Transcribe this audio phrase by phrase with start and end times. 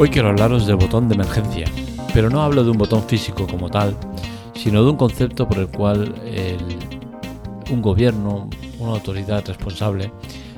[0.00, 1.66] Hoy quiero hablaros del botón de emergencia,
[2.14, 3.96] pero no hablo de un botón físico como tal,
[4.54, 6.14] sino de un concepto por el cual
[7.68, 8.48] un gobierno,
[8.78, 10.12] una autoridad responsable,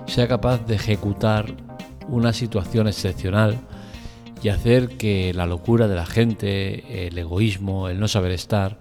[0.05, 1.55] sea capaz de ejecutar
[2.07, 3.57] una situación excepcional
[4.43, 8.79] y hacer que la locura de la gente, el egoísmo, el no saber estar,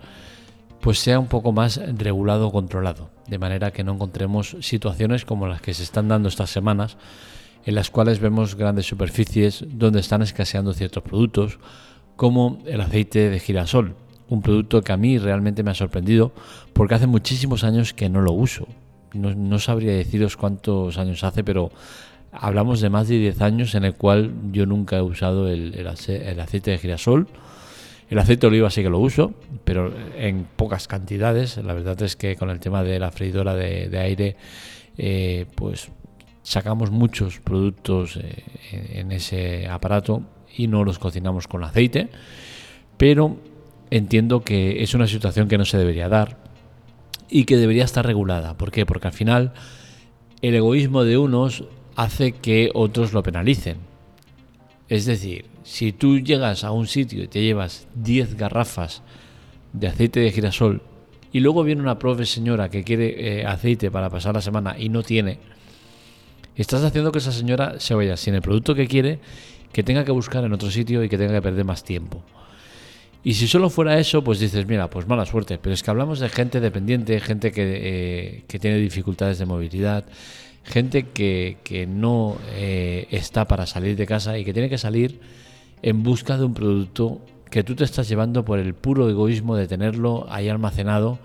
[0.81, 5.47] pues sea un poco más regulado o controlado, de manera que no encontremos situaciones como
[5.47, 6.97] las que se están dando estas semanas,
[7.65, 11.59] en las cuales vemos grandes superficies donde están escaseando ciertos productos,
[12.15, 13.95] como el aceite de girasol,
[14.29, 16.31] un producto que a mí realmente me ha sorprendido
[16.73, 18.67] porque hace muchísimos años que no lo uso.
[19.13, 21.71] No, sabría deciros cuántos años hace, pero
[22.31, 26.71] hablamos de más de 10 años en el cual yo nunca he usado el, aceite
[26.71, 27.27] de girasol.
[28.09, 29.33] El aceite de oliva sí que lo uso,
[29.63, 31.57] pero en pocas cantidades.
[31.57, 34.35] La verdad es que con el tema de la freidora de, aire,
[34.97, 35.89] eh, pues
[36.43, 38.43] sacamos muchos productos eh,
[38.93, 40.23] en ese aparato
[40.55, 42.09] y no los cocinamos con aceite.
[42.97, 43.37] Pero
[43.91, 46.37] entiendo que es una situación que no se debería dar
[47.29, 48.57] y que debería estar regulada.
[48.57, 48.85] ¿Por qué?
[48.85, 49.53] Porque al final
[50.41, 51.65] el egoísmo de unos
[51.95, 53.77] hace que otros lo penalicen.
[54.87, 59.03] Es decir, si tú llegas a un sitio y te llevas 10 garrafas
[59.73, 60.81] de aceite de girasol
[61.31, 64.89] y luego viene una profe señora que quiere eh, aceite para pasar la semana y
[64.89, 65.39] no tiene,
[66.55, 69.19] estás haciendo que esa señora se vaya sin el producto que quiere,
[69.71, 72.23] que tenga que buscar en otro sitio y que tenga que perder más tiempo.
[73.23, 75.57] Y si solo fuera eso, pues dices, mira, pues mala suerte.
[75.57, 80.05] Pero es que hablamos de gente dependiente, gente que, eh, tiene dificultades de movilidad,
[80.63, 85.19] gente que, no eh, está para salir de casa y que tiene que salir
[85.81, 89.67] en busca de un producto que tú te estás llevando por el puro egoísmo de
[89.67, 91.19] tenerlo ahí almacenado,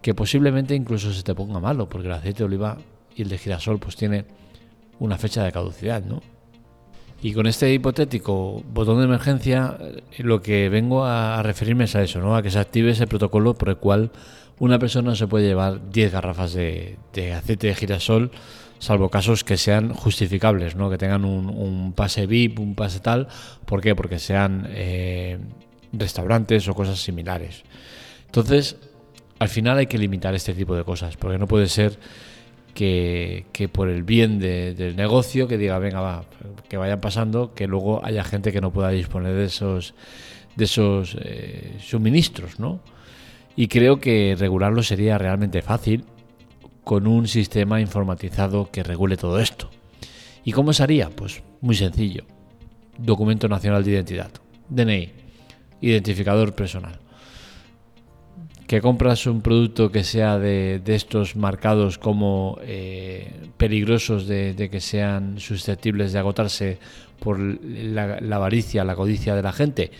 [0.00, 2.78] que posiblemente incluso se te ponga malo, porque el aceite de oliva
[3.16, 4.24] y el de girasol pues tiene
[5.02, 6.22] una fecha de caducidad, ¿no?
[7.20, 12.02] Y con este hipotético botón de emergencia, eh, lo que vengo a referirme es a
[12.02, 12.36] eso, ¿no?
[12.36, 14.12] A que se active ese protocolo por el cual
[14.58, 16.98] una persona se puede llevar 10 garrafas de,
[17.34, 18.30] aceite de girasol,
[18.78, 20.88] salvo casos que sean justificables, ¿no?
[20.88, 23.26] Que tengan un, pase VIP, un pase tal.
[23.66, 23.96] ¿Por qué?
[23.96, 25.38] Porque sean eh,
[25.92, 27.64] restaurantes o cosas similares.
[28.26, 28.76] Entonces,
[29.40, 31.98] al final hay que limitar este tipo de cosas, porque no puede ser
[32.74, 36.24] que, por el bien del negocio, que diga, venga, va,
[36.68, 39.94] que vayan pasando, que luego haya gente que no pueda disponer de esos,
[40.56, 42.80] de esos eh, suministros, ¿no?
[43.54, 46.04] Y creo que regularlo sería realmente fácil
[46.84, 49.70] con un sistema informatizado que regule todo esto.
[50.44, 51.10] ¿Y cómo se haría?
[51.10, 52.24] Pues muy sencillo.
[52.98, 54.30] Documento Nacional de Identidad,
[54.68, 55.10] DNI,
[55.80, 57.02] identificador personal
[58.72, 65.38] que compras un producto que sea de, estos marcados como eh, peligrosos de, que sean
[65.38, 66.78] susceptibles de agotarse
[67.20, 69.90] por la, avaricia, la codicia de la gente,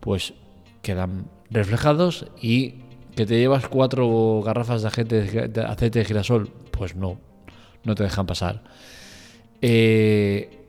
[0.00, 0.34] pues
[0.82, 2.74] quedan reflejados y
[3.14, 7.20] que te llevas cuatro garrafas de, aceite de girasol, pues no,
[7.84, 8.64] no te dejan pasar.
[9.60, 10.66] Eh,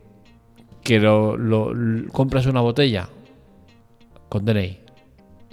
[0.84, 1.74] que lo,
[2.12, 3.10] compras una botella
[4.30, 4.78] con DNI,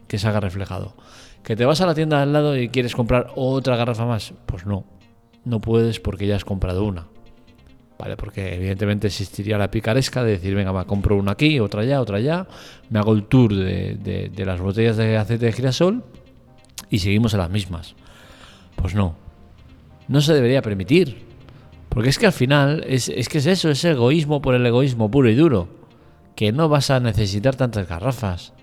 [0.07, 0.95] que se haga reflejado
[1.43, 4.35] ¿Que te vas a la tienda al lado y quieres comprar otra garrafa más?
[4.47, 4.85] Pues no,
[5.45, 7.07] no puedes porque ya has comprado una.
[7.99, 8.17] ¿Vale?
[8.17, 12.17] Porque evidentemente existiría la picaresca de decir, venga, va, compro una aquí, otra allá, otra
[12.17, 12.47] allá,
[12.89, 16.05] me hago el tour de, las botellas de aceite de girasol
[16.89, 17.95] y seguimos en las mismas.
[18.77, 19.17] Pues no,
[20.09, 21.29] no se debería permitir.
[21.91, 25.11] Porque es que al final es, es que es eso, es egoísmo por el egoísmo
[25.11, 25.69] puro y duro.
[26.37, 28.55] Que no vas a necesitar tantas garrafas.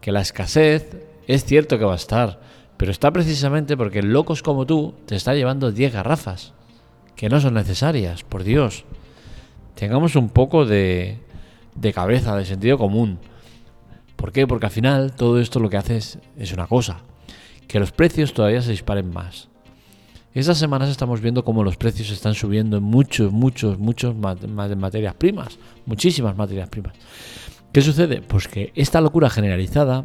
[0.00, 2.40] Que la escasez es cierto que va a estar,
[2.76, 6.54] pero está precisamente porque locos como tú te está llevando 10 garrafas,
[7.14, 8.84] que no son necesarias, por Dios.
[9.76, 11.18] Tengamos un poco de,
[11.74, 13.18] de cabeza, de sentido común.
[14.16, 14.46] ¿Por qué?
[14.46, 17.02] Porque al final todo esto lo que hace es, una cosa,
[17.68, 19.48] que los precios todavía se disparen más.
[20.34, 25.58] Estas semanas estamos viendo cómo los precios están subiendo en muchos, muchos, muchos materias primas,
[25.86, 26.94] muchísimas materias primas.
[27.72, 28.20] ¿Qué sucede?
[28.20, 30.04] Pues que esta locura generalizada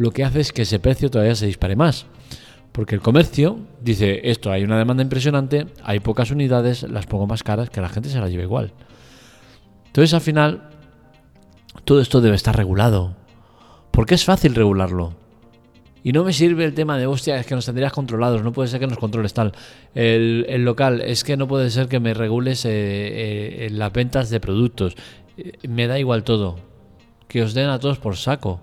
[0.00, 2.06] lo que hace es que ese precio todavía se dispare más.
[2.72, 7.42] Porque el comercio dice, esto hay una demanda impresionante, hay pocas unidades, las pongo más
[7.42, 8.72] caras, que la gente se las lleve igual.
[9.88, 10.70] Entonces al final,
[11.84, 13.14] todo esto debe estar regulado.
[13.90, 15.16] Porque es fácil regularlo.
[16.02, 18.68] Y no me sirve el tema de, hostia, es que nos tendrías controlados, no puede
[18.68, 19.52] ser que nos controles tal.
[19.94, 22.70] El, local, es que no puede ser que me regules eh,
[23.66, 24.94] eh, las ventas de productos.
[25.36, 26.56] Eh, me da igual todo.
[27.28, 28.62] Que os den a todos por saco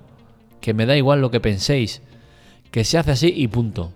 [0.62, 2.02] que me da igual lo que penséis,
[2.72, 3.94] que se hace así y punto.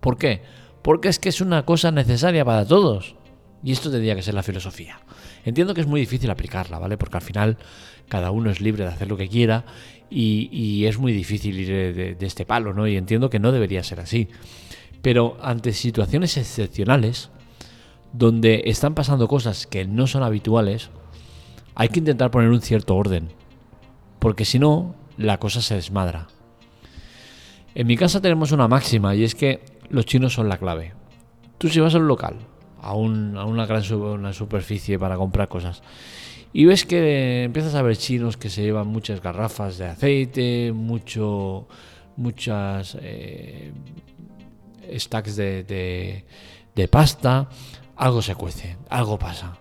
[0.00, 0.42] ¿Por qué?
[0.82, 3.16] Porque es que es una cosa necesaria para todos.
[3.62, 5.00] Y esto tendría que ser la filosofía.
[5.44, 6.96] Entiendo que es muy difícil aplicarla, ¿vale?
[6.96, 7.58] Porque al final
[8.08, 9.64] cada uno es libre de hacer lo que quiera
[10.10, 12.88] y, es muy difícil ir de, de, este palo, ¿no?
[12.88, 14.28] Y entiendo que no debería ser así.
[15.02, 17.30] Pero ante situaciones excepcionales,
[18.12, 20.90] donde están pasando cosas que no son habituales,
[21.74, 23.28] hay que intentar poner un cierto orden.
[24.18, 26.28] Porque si no, la cosa se desmadra.
[27.74, 30.94] En mi casa tenemos una máxima y es que los chinos son la clave.
[31.58, 32.36] Tú si vas a local,
[32.80, 33.82] a, una gran
[34.32, 35.82] superficie para comprar cosas,
[36.52, 41.68] y ves que empiezas a ver chinos que se llevan muchas garrafas de aceite, mucho,
[42.16, 43.72] muchas eh,
[44.96, 46.24] stacks de,
[46.74, 47.48] de pasta,
[47.94, 49.58] algo se cuece, algo pasa.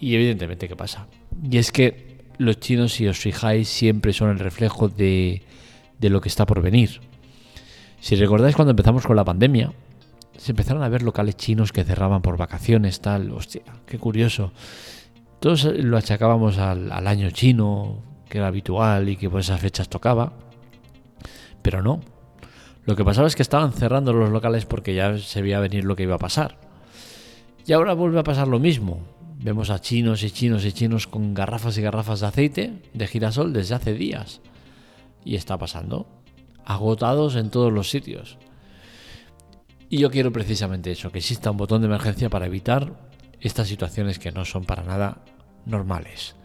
[0.00, 1.06] Y evidentemente, ¿qué pasa?
[1.48, 5.42] Y es que los chinos, si os fijáis, siempre son el reflejo de,
[5.98, 7.00] de lo que está por venir.
[8.00, 9.72] Si recordáis cuando empezamos con la pandemia,
[10.36, 13.30] se empezaron a ver locales chinos que cerraban por vacaciones, tal.
[13.32, 14.52] Hostia, qué curioso.
[15.40, 20.32] Todos lo achacábamos al, año chino, que era habitual y que por esas fechas tocaba.
[21.62, 22.00] Pero no.
[22.84, 25.96] Lo que pasaba es que estaban cerrando los locales porque ya se veía venir lo
[25.96, 26.58] que iba a pasar.
[27.66, 29.00] Y ahora vuelve a pasar lo mismo.
[29.44, 33.52] Vemos a chinos y chinos y chinos con garrafas y garrafas de aceite de girasol
[33.52, 34.40] desde hace días.
[35.22, 36.06] Y está pasando.
[36.64, 38.38] Agotados en todos los sitios.
[39.90, 42.98] Y yo quiero precisamente eso, que exista un botón de emergencia para evitar
[43.38, 45.22] estas situaciones que no son para nada
[45.66, 46.36] normales.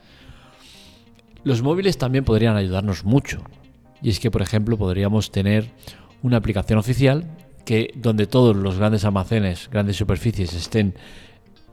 [1.46, 3.46] Los móviles también podrían ayudarnos mucho.
[4.02, 5.72] Y es que, por ejemplo, podríamos tener
[6.22, 10.96] una aplicación oficial que donde todos los grandes almacenes, grandes superficies estén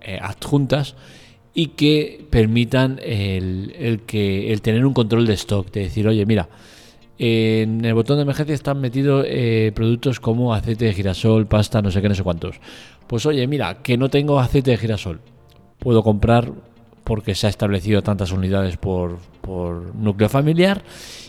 [0.07, 0.95] eh, adjuntas
[1.53, 6.49] y que permitan el, que, el tener un control de stock, de decir, oye, mira,
[7.19, 11.91] en el botón de emergencia están metidos eh, productos como aceite de girasol, pasta, no
[11.91, 12.61] sé qué, no sé cuántos.
[13.07, 15.21] Pues oye, mira, que no tengo aceite de girasol.
[15.79, 16.53] Puedo comprar
[17.05, 20.83] porque se ha establecido tantas unidades por, por núcleo familiar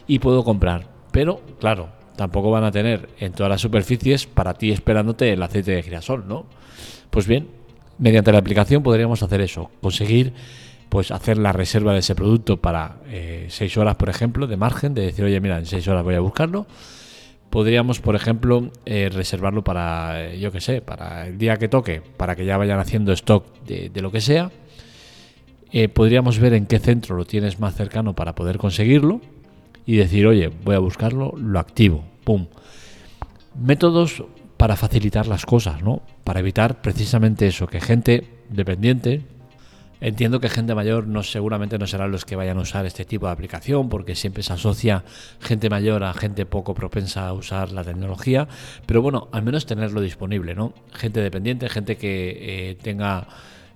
[0.08, 0.88] y puedo comprar.
[1.12, 5.72] Pero, claro, tampoco van a tener en todas las superficies para ti esperándote el aceite
[5.72, 6.46] de girasol, ¿no?
[7.10, 7.48] Pues bien,
[8.00, 10.34] mediante la aplicación podríamos hacer eso, conseguir
[10.90, 14.94] pues hacer la reserva de ese producto para eh, seis horas, por ejemplo, de margen,
[14.94, 16.66] de decir, oye, mira, en seis horas voy a buscarlo.
[17.50, 22.02] Podríamos, por ejemplo, eh, reservarlo para, eh, yo qué sé, para el día que toque,
[22.02, 24.52] para que ya vayan haciendo stock de, lo que sea.
[25.94, 29.22] podríamos ver en qué centro lo tienes más cercano para poder conseguirlo
[29.86, 32.48] y decir, oye, voy a buscarlo, lo activo, pum.
[33.60, 34.24] Métodos
[34.58, 36.02] para facilitar las cosas, ¿no?
[36.24, 39.24] Para evitar precisamente eso, que gente dependiente,
[40.00, 43.26] Entiendo que gente mayor no seguramente no serán los que vayan a usar este tipo
[43.26, 45.04] de aplicación porque siempre se asocia
[45.40, 48.48] gente mayor a gente poco propensa a usar la tecnología,
[48.86, 50.74] pero bueno, al menos tenerlo disponible, ¿no?
[50.94, 53.28] Gente dependiente, gente que eh, tenga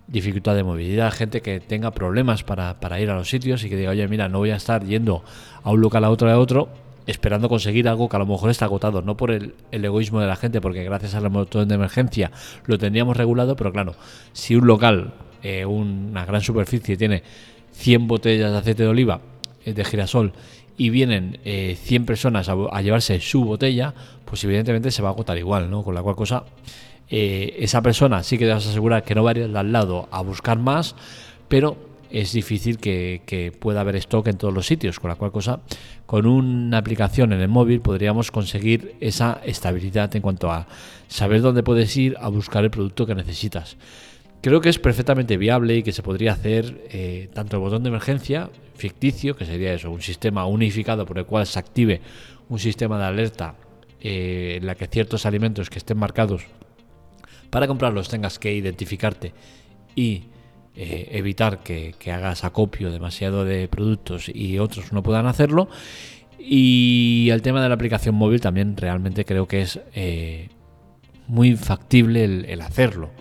[0.07, 3.92] dificultad de movilidad, gente que tenga problemas para, ir a los sitios y que diga,
[3.92, 5.24] oye, mira, no voy a estar yendo
[5.63, 6.69] a un local a otro a otro
[7.07, 10.27] esperando conseguir algo que a lo mejor está agotado, no por el, el egoísmo de
[10.27, 12.31] la gente, porque gracias al botón de emergencia
[12.65, 13.95] lo tendríamos regulado, pero claro,
[14.33, 15.13] si un local
[15.44, 17.24] eh, una gran superficie tiene
[17.74, 19.21] 100 botellas de aceite de oliva
[19.65, 20.33] eh, de girasol
[20.77, 23.94] y vienen 100 eh, personas a, llevarse su botella,
[24.25, 25.83] pues evidentemente se va a agotar igual, ¿no?
[25.83, 26.44] Con la cual cosa,
[27.09, 30.07] esa persona sí que te vas a asegurar que no va a ir al lado
[30.11, 30.95] a buscar más,
[31.49, 31.76] pero
[32.11, 35.61] es difícil que, pueda haber stock en todos los sitios, con la cual cosa,
[36.06, 40.68] con una aplicación en el móvil podríamos conseguir esa estabilidad en cuanto a
[41.07, 43.77] saber dónde puedes ir a buscar el producto que necesitas.
[44.41, 47.89] Creo que es perfectamente viable y que se podría hacer eh, tanto el botón de
[47.89, 52.01] emergencia ficticio, que sería eso, un sistema unificado por el cual se active
[52.49, 53.56] un sistema de alerta
[54.01, 56.44] eh, en la que ciertos alimentos que estén marcados
[57.49, 59.33] para comprarlos tengas que identificarte
[59.95, 60.23] y
[60.75, 65.69] eh, evitar que, hagas acopio demasiado de productos y otros no puedan hacerlo.
[66.40, 69.80] Y el tema de la aplicación móvil también realmente creo que es
[71.28, 73.11] muy factible el hacerlo.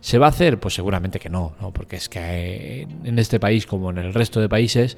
[0.00, 0.58] ¿Se va a hacer?
[0.58, 1.72] Pues seguramente que no, ¿no?
[1.72, 4.96] porque es que eh, en este país, como en el resto de países,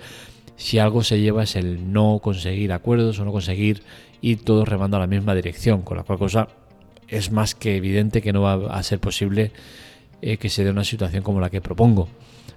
[0.57, 3.83] si algo se lleva es el no conseguir acuerdos o no conseguir
[4.21, 6.49] ir todos remando a la misma dirección, con la cual cosa
[7.09, 9.51] es más que evidente que no va a ser posible
[10.23, 12.09] eh, que se dé una situación como la que propongo.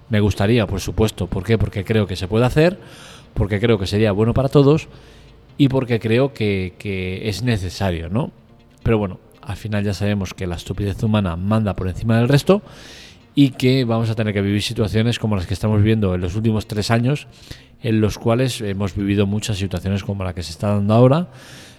[0.09, 1.57] Me gustaría, por supuesto, ¿por qué?
[1.57, 2.79] Porque creo que se puede hacer,
[3.33, 4.87] porque creo que sería bueno para todos
[5.57, 8.31] y porque creo que, que es necesario, ¿no?
[8.83, 12.61] Pero bueno, al final ya sabemos que la estupidez humana manda por encima del resto
[13.35, 16.35] y que vamos a tener que vivir situaciones como las que estamos viviendo en los
[16.35, 17.27] últimos tres años,
[17.81, 21.27] en los cuales hemos vivido muchas situaciones como la que se está dando ahora,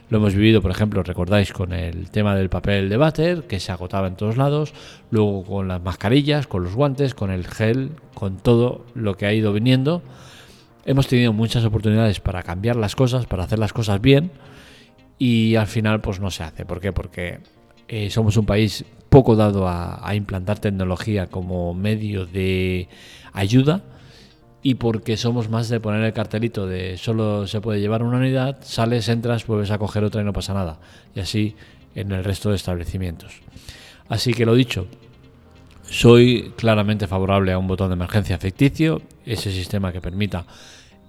[0.09, 3.73] Lo hemos vivido, por ejemplo, recordáis con el tema del papel de váter, que se
[3.73, 4.73] agotaba en todos lados,
[5.11, 9.33] luego con las mascarillas, con los guantes, con el gel, con todo lo que ha
[9.33, 10.03] ido viniendo.
[10.85, 14.31] Hemos tenido muchas oportunidades para cambiar las cosas, para hacer las cosas bien,
[15.19, 16.65] y al final pues no se hace.
[16.65, 16.93] ¿Por qué?
[16.93, 17.41] Porque
[17.89, 22.89] eh, somos un país poco dado a implantar tecnología como medio de
[23.33, 23.83] ayuda
[24.67, 28.59] y porque somos más de poner el cartelito de solo se puede llevar una unidad,
[28.63, 30.81] sales, entras, vuelves a coger otra y no pasa nada.
[31.15, 31.55] Y así
[31.95, 33.43] en el resto de establecimientos.
[34.09, 34.89] Así que lo dicho,
[35.89, 40.47] soy claramente favorable a un botón de emergencia ficticio, ese sistema que permita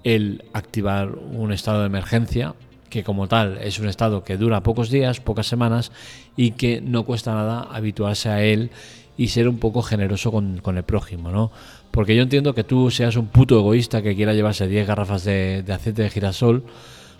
[0.04, 2.54] el activar un estado de emergencia,
[2.90, 5.92] que como tal es un estado que dura pocos días, pocas semanas
[6.36, 8.72] y que no cuesta nada habituarse a él
[9.18, 11.52] y ser un poco generoso con, con el prójimo, ¿no?
[11.98, 15.64] Porque yo entiendo que tú seas un puto egoísta que quiera llevarse 10 garrafas de,
[15.68, 16.64] aceite de girasol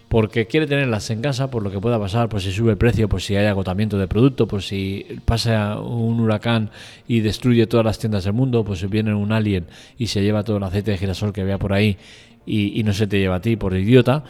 [0.08, 3.10] porque quiere tenerlas en casa por lo que pueda pasar, por si sube el precio,
[3.10, 6.70] por si hay agotamiento de producto, por si pasa un huracán
[7.08, 9.66] y destruye todas las tiendas del mundo, pues si viene un alien
[9.98, 11.98] y se lleva todo el aceite de girasol que vea por ahí
[12.46, 14.24] y, no se te lleva a ti por idiota.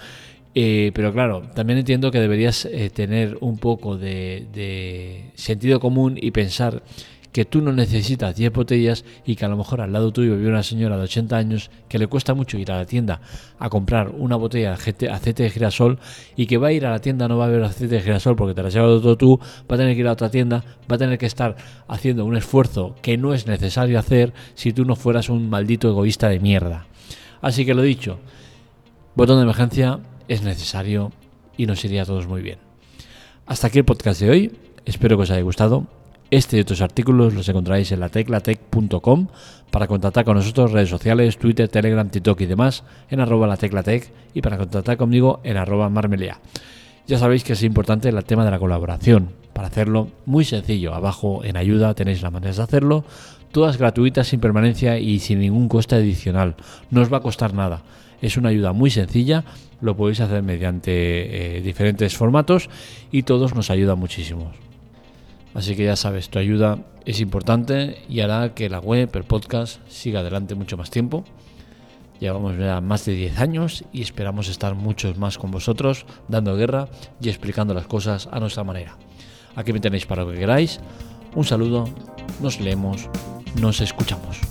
[0.60, 6.32] Eh, pero claro, también entiendo que deberías eh, tener un poco de, sentido común y
[6.32, 6.82] pensar
[7.32, 10.50] que tú no necesitas 10 botellas y que a lo mejor al lado tuyo vive
[10.50, 13.22] una señora de 80 años que le cuesta mucho ir a la tienda
[13.60, 16.00] a comprar una botella de aceite de girasol
[16.36, 18.36] y que va a ir a la tienda, no va a ver aceite de girasol
[18.36, 20.64] porque te la has llevado todo tú, va a tener que ir a otra tienda,
[20.92, 21.56] va a tener que estar
[21.88, 26.30] haciendo un esfuerzo que no es necesario hacer si tú no fueras un maldito egoísta
[26.30, 26.88] de mierda.
[27.42, 28.18] Así que lo dicho,
[29.14, 31.12] botón de emergencia es necesario
[31.58, 32.60] y nos iría a todos muy bien.
[33.46, 34.52] Hasta aquí el podcast de hoy.
[34.86, 35.86] Espero que os haya gustado.
[36.30, 39.28] Este y otros artículos los encontraréis en lateclatec.com
[39.72, 44.42] para contactar con nosotros redes sociales, Twitter, Telegram, TikTok y demás en arroba lateclatec y
[44.42, 46.40] para contactar conmigo en arroba marmelia.
[47.08, 49.30] Ya sabéis que es importante el tema de la colaboración.
[49.54, 50.94] Para hacerlo, muy sencillo.
[50.94, 53.06] Abajo en ayuda tenéis las maneras de hacerlo.
[53.54, 56.56] Todas gratuitas, sin permanencia y sin ningún coste adicional.
[56.92, 57.82] No os va a costar nada.
[58.22, 59.44] Es una ayuda muy sencilla.
[59.82, 62.70] Lo podéis hacer mediante eh, diferentes formatos
[63.12, 64.52] y todos nos ayudan muchísimo.
[65.54, 69.80] Así que ya sabes, tu ayuda es importante y hará que la web, el podcast,
[69.88, 71.24] siga adelante mucho más tiempo.
[72.20, 76.88] Llevamos ya más de 10 años y esperamos estar muchos más con vosotros, dando guerra
[77.22, 78.98] y explicando las cosas a nuestra manera.
[79.56, 80.80] Aquí me tenéis para lo que queráis.
[81.36, 81.90] Un saludo,
[82.42, 83.10] nos leemos,
[83.60, 84.47] nos escuchamos.